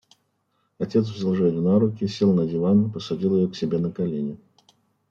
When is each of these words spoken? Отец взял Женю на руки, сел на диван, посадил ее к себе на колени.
Отец 0.79 1.07
взял 1.11 1.35
Женю 1.35 1.61
на 1.61 1.77
руки, 1.79 2.07
сел 2.07 2.33
на 2.33 2.47
диван, 2.47 2.91
посадил 2.91 3.35
ее 3.37 3.47
к 3.49 3.55
себе 3.55 3.77
на 3.77 3.91
колени. 3.91 4.39